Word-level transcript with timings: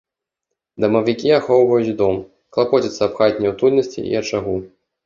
Дамавікі 0.85 1.35
ахоўваюць 1.39 1.95
дом, 2.01 2.17
клапоцяцца 2.57 3.01
аб 3.11 3.17
хатняй 3.21 3.55
утульнасці 3.55 4.09
і 4.11 4.21
ачагу. 4.25 4.61